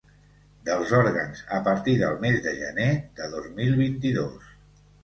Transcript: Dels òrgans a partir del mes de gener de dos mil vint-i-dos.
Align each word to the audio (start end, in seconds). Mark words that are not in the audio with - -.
Dels 0.69 0.93
òrgans 0.99 1.43
a 1.57 1.61
partir 1.69 1.95
del 2.01 2.17
mes 2.27 2.43
de 2.49 2.57
gener 2.65 2.91
de 3.21 3.33
dos 3.37 3.55
mil 3.61 3.79
vint-i-dos. 3.85 4.55